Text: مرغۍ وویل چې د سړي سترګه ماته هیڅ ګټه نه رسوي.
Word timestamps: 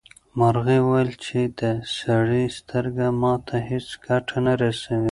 مرغۍ 0.39 0.79
وویل 0.81 1.11
چې 1.25 1.39
د 1.59 1.61
سړي 1.99 2.43
سترګه 2.57 3.05
ماته 3.21 3.55
هیڅ 3.69 3.87
ګټه 4.07 4.37
نه 4.45 4.53
رسوي. 4.61 4.99